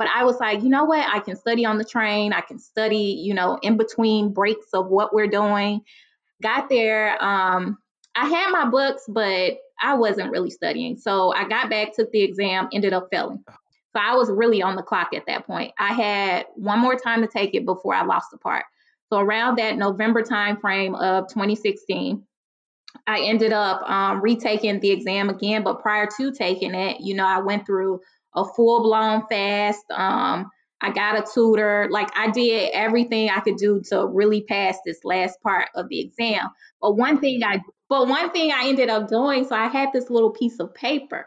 [0.00, 1.06] But I was like, you know what?
[1.06, 2.32] I can study on the train.
[2.32, 5.82] I can study, you know, in between breaks of what we're doing.
[6.42, 7.22] Got there.
[7.22, 7.76] Um,
[8.14, 10.96] I had my books, but I wasn't really studying.
[10.96, 13.44] So I got back, took the exam, ended up failing.
[13.46, 15.74] So I was really on the clock at that point.
[15.78, 18.64] I had one more time to take it before I lost the part.
[19.12, 22.22] So around that November time frame of 2016,
[23.06, 25.62] I ended up um, retaking the exam again.
[25.62, 28.00] But prior to taking it, you know, I went through
[28.34, 29.84] a full blown fast.
[29.90, 31.88] Um, I got a tutor.
[31.90, 36.00] Like I did everything I could do to really pass this last part of the
[36.00, 36.48] exam.
[36.80, 40.10] But one thing I but one thing I ended up doing, so I had this
[40.10, 41.26] little piece of paper.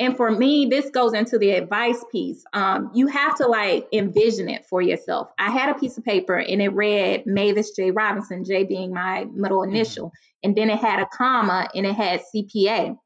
[0.00, 2.42] And for me, this goes into the advice piece.
[2.54, 5.28] Um, you have to like envision it for yourself.
[5.38, 7.90] I had a piece of paper and it read Mavis J.
[7.90, 9.74] Robinson, J being my middle mm-hmm.
[9.74, 10.10] initial.
[10.42, 12.96] And then it had a comma and it had CPA.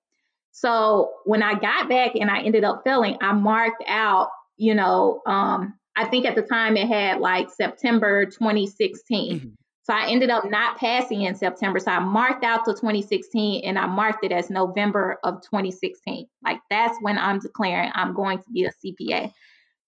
[0.56, 5.20] So when I got back and I ended up failing, I marked out, you know,
[5.26, 9.36] um, I think at the time it had like September 2016.
[9.36, 9.48] Mm-hmm.
[9.82, 11.80] So I ended up not passing in September.
[11.80, 16.28] So I marked out to 2016 and I marked it as November of 2016.
[16.44, 19.32] Like that's when I'm declaring I'm going to be a CPA.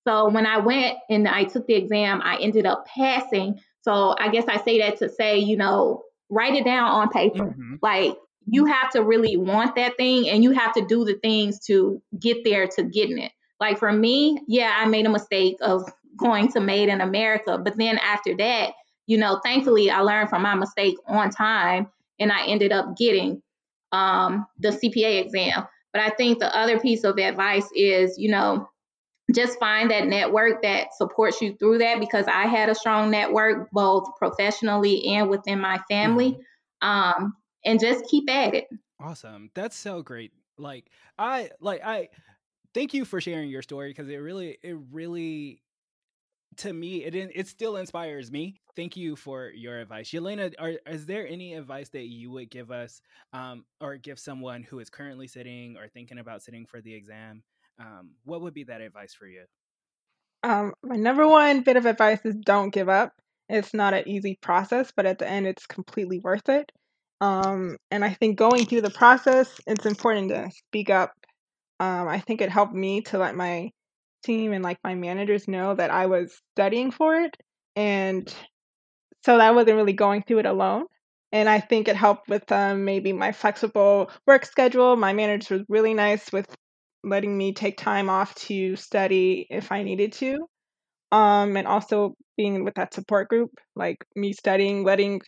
[0.05, 3.61] So when I went and I took the exam, I ended up passing.
[3.83, 7.45] So I guess I say that to say, you know, write it down on paper.
[7.45, 7.77] Mm-hmm.
[7.81, 11.59] Like you have to really want that thing and you have to do the things
[11.67, 13.33] to get there to getting it.
[13.59, 17.59] Like for me, yeah, I made a mistake of going to Made in America.
[17.59, 18.73] But then after that,
[19.07, 23.43] you know, thankfully I learned from my mistake on time and I ended up getting
[23.93, 25.67] um, the CPA exam.
[25.93, 28.69] But I think the other piece of advice is, you know,
[29.35, 33.71] just find that network that supports you through that because I had a strong network
[33.73, 36.39] both professionally and within my family.
[36.83, 36.89] Mm-hmm.
[36.89, 38.69] Um, and just keep at it.
[39.01, 39.51] Awesome.
[39.55, 40.33] That's so great.
[40.57, 42.09] Like I like I
[42.73, 45.63] thank you for sharing your story because it really it really
[46.57, 51.07] to me it it still inspires me thank you for your advice yelena are, is
[51.07, 53.01] there any advice that you would give us
[53.33, 57.43] um, or give someone who is currently sitting or thinking about sitting for the exam
[57.79, 59.45] um, what would be that advice for you
[60.43, 63.13] um, my number one bit of advice is don't give up
[63.49, 66.73] it's not an easy process but at the end it's completely worth it
[67.21, 71.13] um, and i think going through the process it's important to speak up
[71.81, 73.71] um, i think it helped me to let my
[74.27, 77.37] team and like my managers know that I was studying for it.
[77.77, 78.33] And
[79.25, 80.85] so I wasn't really going through it alone.
[81.33, 84.97] And I think it helped with um, maybe my flexible work schedule.
[84.97, 86.47] My manager was really nice with
[87.05, 90.47] letting me take time off to study if I needed to.
[91.13, 95.21] Um, and also being with that support group, like me studying, letting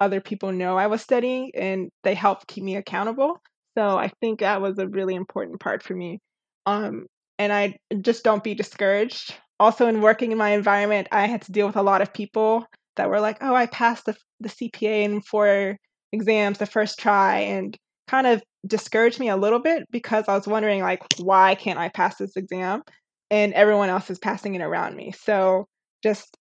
[0.00, 3.40] other people know I was studying, and they helped keep me accountable.
[3.76, 6.20] So I think that was a really important part for me.
[6.66, 7.06] Um,
[7.38, 9.34] and I just don't be discouraged.
[9.60, 12.66] Also, in working in my environment, I had to deal with a lot of people
[12.96, 15.76] that were like, "Oh, I passed the the CPA in four
[16.12, 17.76] exams the first try," and
[18.08, 21.88] kind of discouraged me a little bit because I was wondering like, why can't I
[21.90, 22.82] pass this exam?
[23.30, 25.12] And everyone else is passing it around me.
[25.12, 25.66] So
[26.02, 26.36] just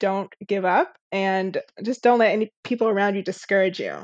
[0.00, 4.02] don't give up and just don't let any people around you discourage you.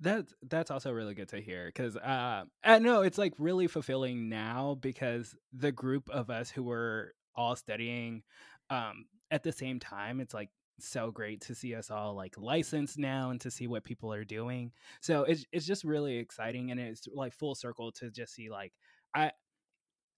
[0.00, 4.28] That's that's also really good to hear because uh, I know it's like really fulfilling
[4.28, 8.22] now because the group of us who were all studying
[8.70, 10.50] um, at the same time, it's like
[10.80, 14.24] so great to see us all like licensed now and to see what people are
[14.24, 14.70] doing.
[15.00, 18.72] So it's it's just really exciting and it's like full circle to just see like
[19.14, 19.32] I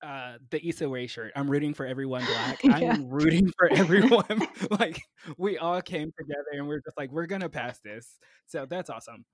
[0.02, 1.32] uh the Issa Rae shirt.
[1.36, 2.60] I'm rooting for everyone black.
[2.64, 2.92] yeah.
[2.92, 4.48] I'm rooting for everyone.
[4.70, 5.02] like
[5.36, 8.18] we all came together and we're just like we're gonna pass this.
[8.46, 9.24] So that's awesome.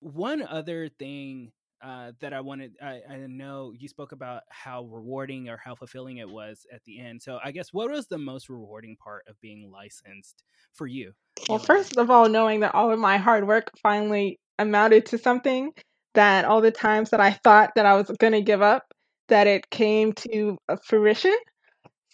[0.00, 5.48] One other thing uh, that I wanted, I, I, know you spoke about how rewarding
[5.48, 7.20] or how fulfilling it was at the end.
[7.20, 11.12] So I guess what was the most rewarding part of being licensed for you?
[11.48, 15.72] Well, first of all, knowing that all of my hard work finally amounted to something,
[16.14, 18.94] that all the times that I thought that I was going to give up,
[19.28, 21.36] that it came to uh, fruition.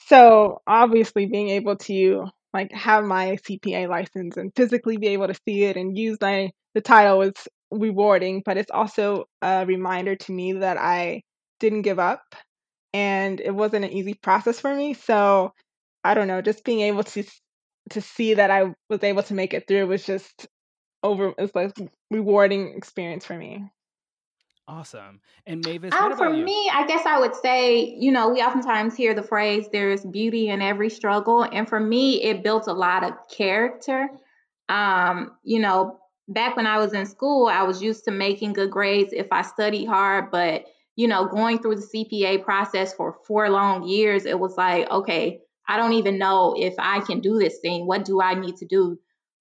[0.08, 5.34] So obviously being able to like have my CPA license and physically be able to
[5.46, 7.34] see it and use my the title was
[7.70, 11.22] rewarding, but it's also a reminder to me that I
[11.60, 12.22] didn't give up
[12.92, 14.94] and it wasn't an easy process for me.
[14.94, 15.52] So
[16.04, 17.24] I don't know, just being able to
[17.90, 20.46] to see that I was able to make it through was just
[21.02, 21.72] over it's like
[22.10, 23.64] rewarding experience for me.
[24.68, 25.20] Awesome.
[25.46, 26.44] And Mavis, um, for you?
[26.44, 30.50] me, I guess I would say, you know, we oftentimes hear the phrase there's beauty
[30.50, 31.42] in every struggle.
[31.42, 34.10] And for me, it built a lot of character.
[34.68, 38.70] Um, you know, back when I was in school, I was used to making good
[38.70, 40.30] grades if I studied hard.
[40.30, 44.90] But, you know, going through the CPA process for four long years, it was like,
[44.90, 47.86] okay, I don't even know if I can do this thing.
[47.86, 48.98] What do I need to do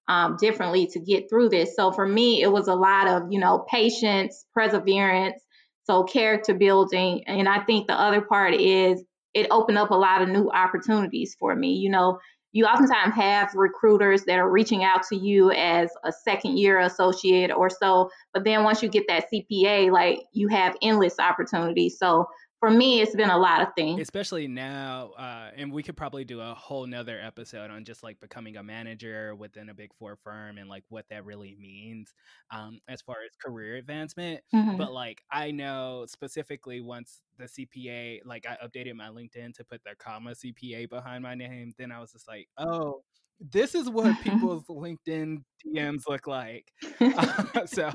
[0.08, 1.76] um, differently to get through this?
[1.76, 5.42] So for me, it was a lot of, you know, patience, perseverance,
[5.86, 7.24] so character building.
[7.28, 11.36] And I think the other part is it opened up a lot of new opportunities
[11.40, 11.74] for me.
[11.74, 12.20] You know,
[12.52, 17.52] you oftentimes have recruiters that are reaching out to you as a second year associate
[17.52, 18.10] or so.
[18.34, 21.98] But then once you get that CPA, like you have endless opportunities.
[22.00, 22.26] So
[22.60, 24.02] for me, it's been a lot of things.
[24.02, 28.20] Especially now, uh, and we could probably do a whole nother episode on just like
[28.20, 32.14] becoming a manager within a big four firm and like what that really means
[32.52, 34.42] um, as far as career advancement.
[34.54, 34.78] Mm-hmm.
[34.78, 39.82] But like, I know specifically once the CPA, like I updated my LinkedIn to put
[39.84, 43.04] the comma CPA behind my name, then I was just like, oh,
[43.40, 46.72] this is what people's LinkedIn DMs look like.
[47.00, 47.92] Uh, so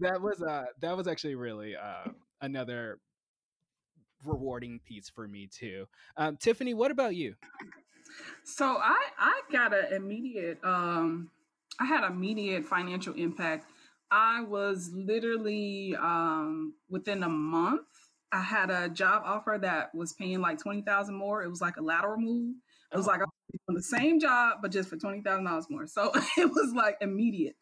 [0.00, 2.98] that was uh that was actually really uh another
[4.24, 5.86] rewarding piece for me too.
[6.16, 7.34] Um, Tiffany, what about you?
[8.44, 11.30] So I I got an immediate um
[11.80, 13.66] I had immediate financial impact.
[14.10, 17.86] I was literally um within a month
[18.32, 21.42] I had a job offer that was paying like twenty thousand more.
[21.42, 22.56] It was like a lateral move.
[22.92, 23.10] It was oh.
[23.10, 23.20] like
[23.68, 25.86] on the same job, but just for twenty thousand dollars more.
[25.86, 27.56] So it was like immediate,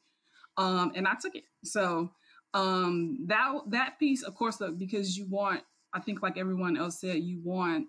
[0.56, 1.44] um, and I took it.
[1.64, 2.10] So
[2.54, 5.62] um, that that piece, of course, because you want
[5.92, 7.86] I think, like everyone else said, you want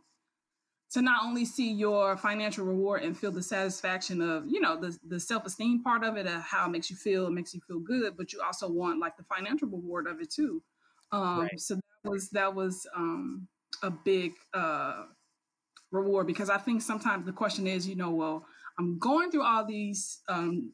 [0.91, 4.98] to not only see your financial reward and feel the satisfaction of, you know, the,
[5.08, 7.62] the self esteem part of it, of how it makes you feel, it makes you
[7.68, 10.62] feel good, but you also want like the financial reward of it too.
[11.12, 11.60] Um, right.
[11.60, 13.48] So that was that was um,
[13.84, 15.04] a big uh,
[15.91, 18.45] reward because I think sometimes the question is, you know, well,
[18.80, 20.72] I'm going through all these um,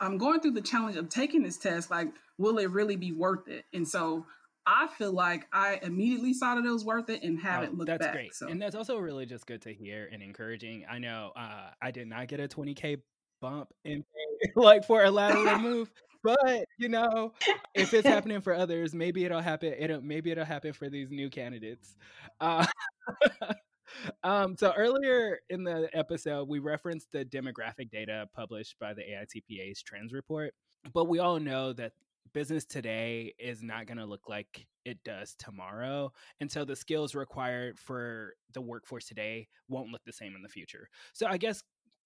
[0.00, 1.90] I'm going through the challenge of taking this test.
[1.90, 2.08] Like,
[2.38, 3.64] will it really be worth it?
[3.72, 4.26] And so
[4.70, 7.86] I feel like I immediately saw that it was worth it and haven't oh, looked
[7.86, 8.12] that's back.
[8.12, 8.34] great.
[8.34, 8.48] So.
[8.48, 10.84] And that's also really just good to hear and encouraging.
[10.90, 13.00] I know uh, I did not get a 20K
[13.40, 14.04] bump in
[14.56, 15.90] like for a lateral move.
[16.22, 17.32] But you know,
[17.74, 19.74] if it's happening for others, maybe it'll happen.
[19.78, 21.96] It'll maybe it'll happen for these new candidates.
[22.38, 22.66] Uh,
[24.22, 29.82] um, so earlier in the episode, we referenced the demographic data published by the AICPA's
[29.82, 30.52] Trends Report,
[30.92, 31.92] but we all know that
[32.32, 36.12] business today is not going to look like it does tomorrow.
[36.40, 40.48] And so the skills required for the workforce today won't look the same in the
[40.48, 40.88] future.
[41.12, 41.62] So I guess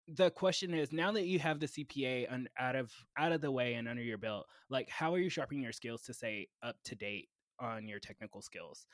[0.08, 3.50] the question is now that you have the CPA un- out of out of the
[3.50, 6.76] way and under your belt, like how are you sharpening your skills to stay up
[6.84, 7.28] to date
[7.60, 8.86] on your technical skills?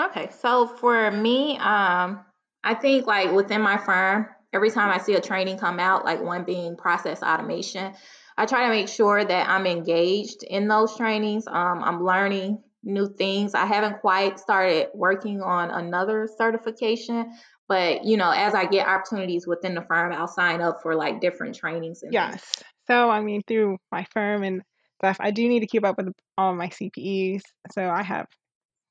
[0.00, 2.24] Okay, so for me, um,
[2.62, 6.22] I think like within my firm, every time I see a training come out, like
[6.22, 7.94] one being process automation,
[8.38, 11.46] I try to make sure that I'm engaged in those trainings.
[11.46, 13.54] Um, I'm learning new things.
[13.54, 17.32] I haven't quite started working on another certification,
[17.68, 21.20] but you know, as I get opportunities within the firm, I'll sign up for like
[21.20, 22.02] different trainings.
[22.02, 22.30] And yes.
[22.30, 22.64] Things.
[22.86, 24.62] So I mean, through my firm and
[25.00, 27.42] stuff, I do need to keep up with all my CPEs.
[27.72, 28.26] So I have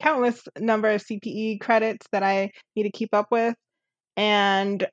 [0.01, 3.55] countless number of CPE credits that I need to keep up with.
[4.17, 4.85] And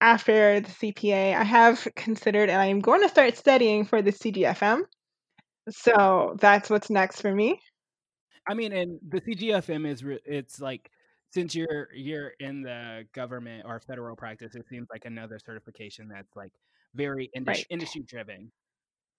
[0.00, 4.82] after the CPA, I have considered and I'm going to start studying for the CGFM.
[5.70, 7.60] So that's what's next for me.
[8.48, 10.90] I mean, and the CGFM is re- it's like
[11.30, 16.34] since you're you're in the government or federal practice, it seems like another certification that's
[16.34, 16.52] like
[16.94, 17.66] very industry, right.
[17.70, 18.50] industry driven.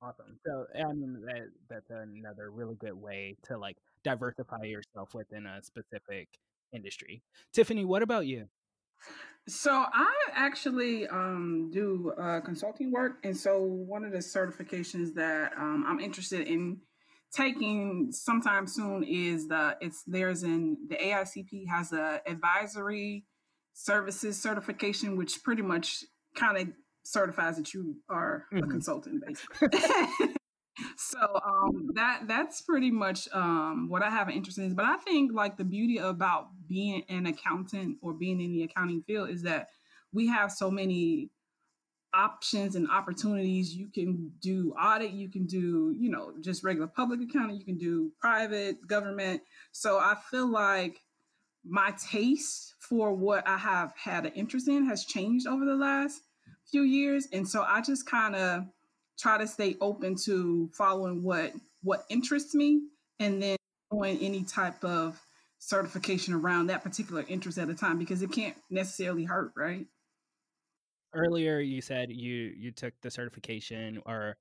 [0.02, 0.40] Awesome.
[0.46, 5.62] So I mean that that's another really good way to like diversify yourself within a
[5.62, 6.30] specific
[6.74, 7.22] industry.
[7.54, 8.48] Tiffany, what about you?
[9.48, 15.54] So I actually um, do uh, consulting work, and so one of the certifications that
[15.58, 16.78] um, I'm interested in
[17.34, 23.26] taking sometime soon is the it's there's in the AICP has a advisory
[23.74, 26.04] services certification, which pretty much
[26.36, 26.68] kind of
[27.04, 28.64] certifies that you are mm-hmm.
[28.64, 29.80] a consultant, basically.
[30.98, 34.74] so um, that that's pretty much um, what I have an interest in.
[34.74, 39.04] But I think like the beauty about being an accountant or being in the accounting
[39.04, 39.70] field is that
[40.14, 41.30] we have so many
[42.14, 43.76] options and opportunities.
[43.76, 47.78] You can do audit, you can do, you know, just regular public accounting, you can
[47.78, 49.42] do private, government.
[49.72, 51.02] So I feel like
[51.64, 56.22] my taste for what I have had an interest in has changed over the last
[56.66, 57.28] few years.
[57.32, 58.66] And so I just kind of
[59.20, 61.54] try to stay open to following what
[61.84, 62.82] what interests me
[63.20, 63.58] and then
[63.92, 65.20] doing any type of
[65.60, 69.86] certification around that particular interest at a time because it can't necessarily hurt, right?
[71.14, 74.38] Earlier you said you you took the certification or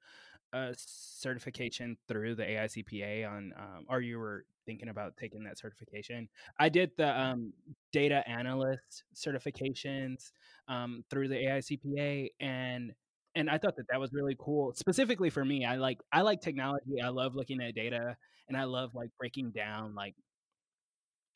[0.53, 6.29] a certification through the AICPA on um, or you were thinking about taking that certification.
[6.59, 7.53] I did the um,
[7.93, 10.31] data analyst certifications
[10.69, 12.93] um, through the AICPA and
[13.39, 14.75] and I thought that that was really cool.
[14.75, 17.01] Specifically for me, I like I like technology.
[17.03, 18.17] I love looking at data,
[18.49, 20.15] and I love like breaking down like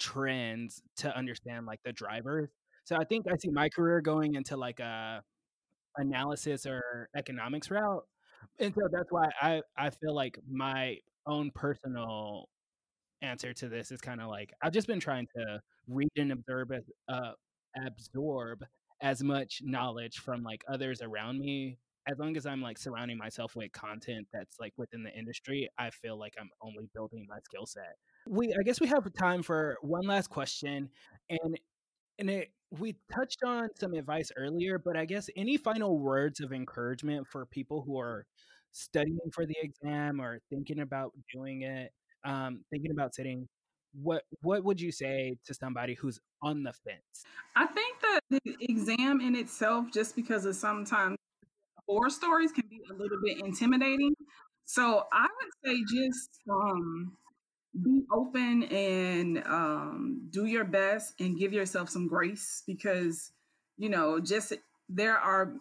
[0.00, 2.50] trends to understand like the drivers.
[2.84, 5.22] So I think I see my career going into like a
[5.96, 8.04] analysis or economics route,
[8.58, 12.48] and so that's why I I feel like my own personal
[13.22, 16.72] answer to this is kind of like I've just been trying to read and observe
[17.08, 17.32] uh,
[17.86, 18.64] absorb
[19.00, 23.54] as much knowledge from like others around me as long as I'm like surrounding myself
[23.54, 27.66] with content that's like within the industry, I feel like I'm only building my skill
[27.66, 27.96] set.
[28.26, 30.88] We I guess we have time for one last question
[31.30, 31.58] and
[32.18, 36.52] and it we touched on some advice earlier, but I guess any final words of
[36.52, 38.24] encouragement for people who are
[38.72, 41.92] studying for the exam or thinking about doing it,
[42.24, 43.46] um, thinking about sitting,
[43.92, 47.26] what what would you say to somebody who's on the fence?
[47.54, 51.18] I think that the exam in itself, just because of sometimes
[51.88, 54.14] horror stories can be a little bit intimidating.
[54.64, 57.16] So I would say just um,
[57.82, 63.32] be open and um, do your best and give yourself some grace because,
[63.76, 64.52] you know, just
[64.88, 65.54] there are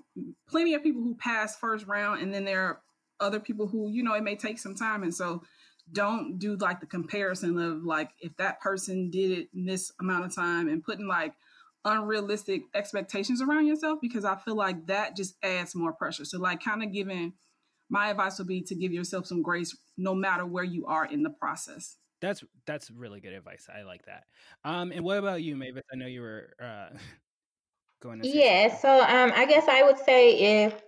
[0.48, 2.82] plenty of people who pass first round and then there are
[3.20, 5.04] other people who, you know, it may take some time.
[5.04, 5.44] And so
[5.92, 10.26] don't do like the comparison of like if that person did it in this amount
[10.26, 11.34] of time and putting like
[11.86, 16.26] unrealistic expectations around yourself because I feel like that just adds more pressure.
[16.26, 17.34] So, like, kind of giving
[17.90, 21.24] my advice would be to give yourself some grace no matter where you are in
[21.24, 21.98] the process.
[22.22, 23.68] That's that's really good advice.
[23.74, 24.24] I like that.
[24.64, 25.84] Um, and what about you, Mavis?
[25.92, 26.90] I know you were uh,
[28.02, 28.28] going to.
[28.28, 28.76] yeah.
[28.78, 30.82] So, um, I guess I would say if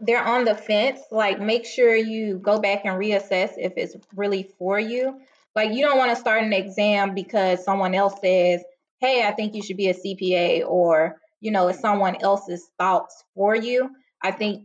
[0.00, 4.50] they're on the fence, like make sure you go back and reassess if it's really
[4.58, 5.20] for you.
[5.54, 8.62] Like you don't want to start an exam because someone else says,
[9.00, 13.22] "Hey, I think you should be a CPA," or you know, it's someone else's thoughts
[13.34, 13.90] for you.
[14.22, 14.64] I think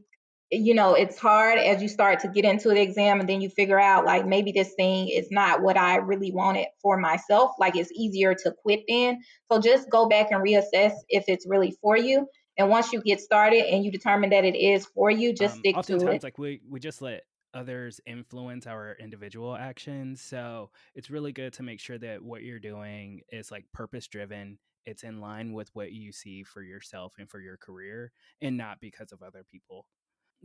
[0.52, 3.50] you know it's hard as you start to get into the exam and then you
[3.50, 7.76] figure out like maybe this thing is not what i really wanted for myself like
[7.76, 9.20] it's easier to quit then
[9.52, 12.28] so just go back and reassess if it's really for you
[12.60, 15.60] and once you get started and you determine that it is for you, just um,
[15.60, 16.22] stick to it.
[16.22, 17.24] Like we we just let
[17.54, 20.22] others influence our individual actions.
[20.22, 24.58] So it's really good to make sure that what you're doing is like purpose driven.
[24.86, 28.80] It's in line with what you see for yourself and for your career, and not
[28.80, 29.86] because of other people.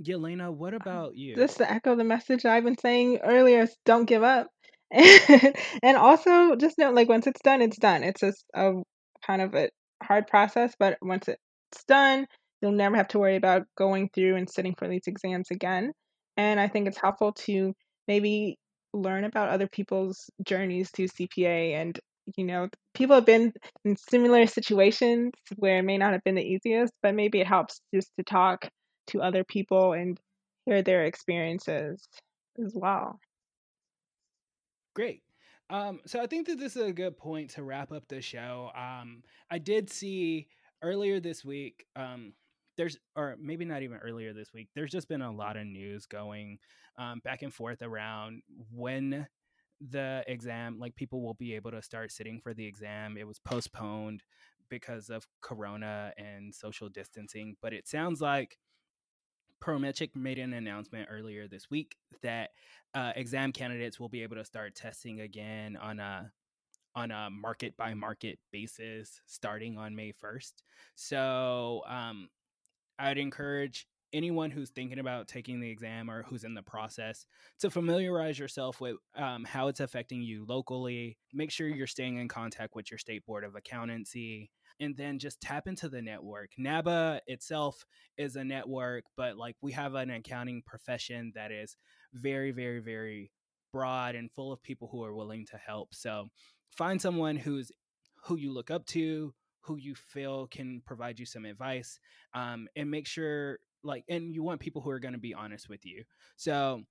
[0.02, 1.36] Yelena, what um, about you?
[1.36, 4.48] Just to echo the message I've been saying earlier, don't give up.
[4.90, 8.02] and also just know like once it's done, it's done.
[8.02, 8.72] It's just a
[9.26, 9.70] kind of a
[10.02, 12.26] hard process, but once it's done.
[12.60, 15.92] You'll never have to worry about going through and sitting for these exams again.
[16.36, 17.74] And I think it's helpful to
[18.08, 18.58] maybe
[18.92, 21.98] learn about other people's journeys to CPA and
[22.36, 23.52] you know people have been
[23.84, 27.80] in similar situations where it may not have been the easiest but maybe it helps
[27.94, 28.68] just to talk
[29.08, 30.18] to other people and
[30.64, 32.08] hear their experiences
[32.64, 33.18] as well.
[34.94, 35.22] Great.
[35.70, 38.70] Um, so i think that this is a good point to wrap up the show.
[38.76, 40.46] Um, i did see
[40.82, 42.34] earlier this week, um,
[42.76, 44.68] there's or maybe not even earlier this week.
[44.74, 46.58] There's just been a lot of news going
[46.98, 49.26] um, back and forth around when
[49.80, 53.16] the exam, like people will be able to start sitting for the exam.
[53.16, 54.22] It was postponed
[54.68, 58.58] because of Corona and social distancing, but it sounds like
[59.62, 62.50] Prometric made an announcement earlier this week that
[62.94, 66.30] uh, exam candidates will be able to start testing again on a
[66.96, 70.52] on a market by market basis starting on May 1st.
[70.94, 72.28] So um,
[72.98, 77.26] I'd encourage anyone who's thinking about taking the exam or who's in the process
[77.58, 81.18] to familiarize yourself with um, how it's affecting you locally.
[81.32, 84.50] Make sure you're staying in contact with your state board of accountancy.
[84.80, 86.50] And then just tap into the network.
[86.58, 87.84] NABA itself
[88.18, 91.76] is a network, but like we have an accounting profession that is
[92.12, 93.30] very, very, very
[93.72, 95.94] broad and full of people who are willing to help.
[95.94, 96.28] So
[96.70, 97.70] find someone who's
[98.24, 99.32] who you look up to,
[99.64, 101.98] who you feel can provide you some advice,
[102.34, 105.68] um, and make sure like and you want people who are going to be honest
[105.68, 106.04] with you.
[106.36, 106.82] So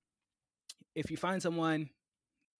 [0.94, 1.90] if you find someone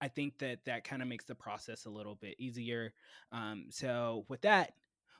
[0.01, 2.93] I think that that kind of makes the process a little bit easier.
[3.31, 4.73] Um, so, with that,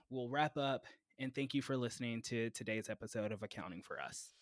[0.09, 0.85] we'll wrap up
[1.17, 4.33] and thank you for listening to today's episode of Accounting for Us.